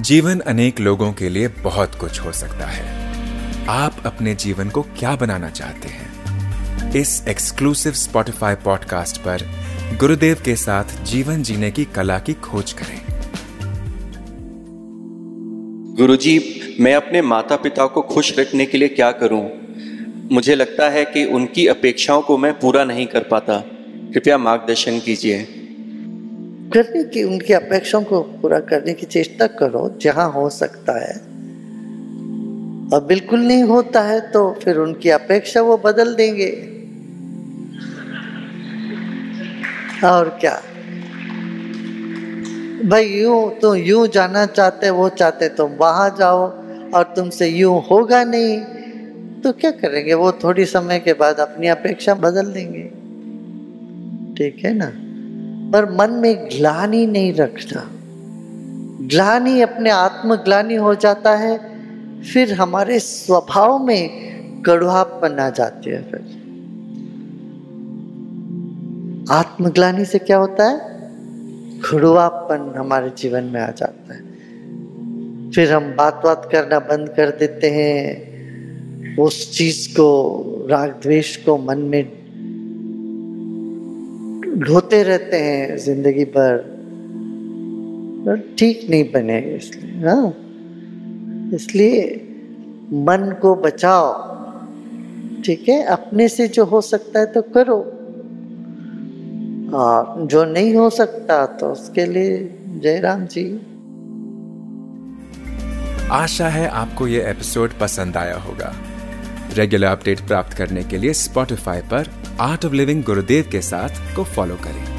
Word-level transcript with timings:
जीवन 0.00 0.40
अनेक 0.40 0.80
लोगों 0.80 1.12
के 1.12 1.28
लिए 1.28 1.48
बहुत 1.48 1.94
कुछ 1.94 2.20
हो 2.20 2.32
सकता 2.32 2.66
है। 2.66 3.12
आप 3.68 3.96
अपने 4.06 4.34
जीवन 4.34 4.68
को 4.68 4.82
क्या 4.82 5.16
बनाना 5.16 5.50
चाहते 5.50 5.88
हैं? 5.88 6.12
इस 6.92 7.28
एक्सक्लूसिव 7.28 7.92
स्पॉटिफाई 7.92 8.54
पॉडकास्ट 8.54 9.16
पर 9.16 9.50
गुरुदेव 10.00 10.36
के 10.44 10.56
साथ 10.56 11.04
जीवन 11.04 11.42
जीने 11.42 11.70
की 11.70 11.84
कला 11.84 12.18
की 12.18 12.32
खोज 12.32 12.72
करें। 12.72 13.00
गुरुजी, 15.96 16.60
मैं 16.80 16.94
अपने 16.94 17.22
माता 17.22 17.56
पिता 17.56 17.86
को 17.86 18.02
खुश 18.02 18.38
रखने 18.38 18.66
के 18.66 18.78
लिए 18.78 18.88
क्या 18.88 19.12
करूँ? 19.12 19.50
मुझे 20.32 20.54
लगता 20.54 20.88
है 20.88 21.04
कि 21.04 21.24
उनकी 21.24 21.66
अपेक्षाओं 21.66 22.22
को 22.22 22.38
मैं 22.38 22.60
पूरा 22.60 22.84
नहीं 22.84 23.06
कर 23.06 23.22
पाता। 23.22 23.64
कृपया 24.14 24.38
मार्गदर्शन 24.38 25.00
कीजिए। 25.00 25.61
करने 26.74 27.04
की 27.04 27.22
उनकी 27.22 27.52
अपेक्षाओं 27.52 28.04
को 28.04 28.20
पूरा 28.22 28.60
करने 28.60 28.94
की 28.94 29.06
चेष्टा 29.06 29.46
करो, 29.46 29.98
जहाँ 30.00 30.32
हो 30.32 30.50
सकता 30.50 30.92
है। 31.00 31.14
और 32.92 33.04
बिल्कुल 33.04 33.40
नहीं 33.40 33.62
होता 33.62 34.02
है 34.02 34.20
तो 34.20 34.52
फिर 34.64 34.76
उनकी 34.76 35.08
अपेक्षा 35.08 35.62
वो 35.62 35.76
बदल 35.76 36.14
देंगे। 36.14 36.50
और 40.04 40.38
क्या? 40.40 40.62
भाई, 42.88 43.04
यूँ 43.04 43.58
तो 43.58 43.74
यूँ 43.74 44.06
जाना 44.08 44.46
चाहते, 44.46 44.90
वो 44.90 45.08
चाहते, 45.08 45.48
तुम 45.48 45.70
वहाँ 45.70 46.16
जाओ 46.18 46.40
और 46.94 47.02
तुमसे 47.16 47.48
यूँ 47.48 47.82
होगा 47.90 48.24
नहीं। 48.24 48.58
तो 49.40 49.52
क्या 49.52 49.70
करेंगे? 49.70 50.14
वो 50.14 50.32
थोड़ी 50.32 50.64
समय 50.64 50.98
के 50.98 51.12
बाद 51.12 51.36
अपनी 51.36 51.66
अपेक्षा 51.66 52.14
बदल 52.14 52.52
देंगे। 52.52 52.82
ठीक 54.34 54.64
है 54.64 54.74
ना? 54.74 55.11
पर 55.72 55.92
मन 55.92 56.10
में 56.10 56.44
ग्लानी 56.44 57.06
नहीं 57.06 57.34
रखना। 57.34 57.90
ग्लानी 59.06 59.60
अपने 59.60 59.90
आत्मग्लानी 59.90 60.74
हो 60.74 60.94
जाता 60.94 61.36
है, 61.36 61.72
फिर 62.22 62.52
हमारे 62.52 62.98
स्वभाव 62.98 63.78
में 63.78 64.32
कड़ुआपन 64.62 65.38
आ 65.38 65.50
जाती 65.50 65.90
है 65.90 66.02
फिर। 66.02 66.42
आत्मग्लानी 69.30 70.04
से 70.04 70.18
क्या 70.18 70.36
होता 70.36 70.70
है? 70.70 70.78
खड़ुआपन 71.80 72.74
हमारे 72.78 73.12
जीवन 73.18 73.44
में 73.44 73.60
आ 73.60 73.70
जाता 73.70 74.14
है। 74.14 74.32
फिर 75.50 75.72
हम 75.72 75.96
बात 75.96 76.20
बात 76.24 76.48
करना 76.52 76.78
बंद 76.78 77.08
कर 77.08 77.30
देते 77.30 77.70
हैं, 77.70 78.32
उस 79.16 79.58
चीज़ 79.58 79.92
को 79.92 80.38
राग 80.70 80.90
द्वेष 81.02 81.36
को 81.36 81.58
मन 81.58 81.78
में 81.78 82.21
ढोते 84.58 85.02
रहते 85.02 85.36
हैं 85.36 85.76
ज़िंदगी 85.76 86.24
भर। 86.36 86.70
ठीक 88.58 88.86
नहीं 88.90 89.04
बने 89.12 89.38
इसलिए 89.40 90.06
हाँ। 90.06 90.28
इसलिए 91.54 92.02
मन 93.06 93.34
को 93.42 93.54
बचाओ, 93.54 94.12
ठीक 95.44 95.68
है? 95.68 95.82
अपने 95.84 96.28
से 96.28 96.48
जो 96.48 96.64
हो 96.64 96.80
सकता 96.80 97.20
है 97.20 97.26
तो 97.26 97.42
करो। 97.56 97.76
और 99.76 100.26
जो 100.26 100.44
नहीं 100.44 100.74
हो 100.74 100.88
सकता 100.90 101.44
तो 101.56 101.70
उसके 101.72 102.06
लिए 102.06 102.38
जयराम 102.82 103.26
जी। 103.26 103.44
आशा 106.12 106.48
है 106.48 106.66
आपको 106.68 107.06
ये 107.06 107.22
एपिसोड 107.30 107.78
पसंद 107.80 108.16
आया 108.16 108.36
होगा। 108.38 108.72
रेगुलर 109.56 109.86
अपडेट 109.86 110.20
प्राप्त 110.20 110.56
करने 110.56 110.82
के 110.84 110.98
लिए 110.98 111.12
स्पॉटिफाई 111.12 111.80
पर 111.92 112.08
आर्ट 112.40 112.64
ऑफ़ 112.64 112.72
लिविंग 112.72 113.04
गुरुदेव 113.04 113.48
के 113.52 113.60
साथ 113.60 114.16
को 114.16 114.24
फॉलो 114.24 114.56
करें। 114.56 114.91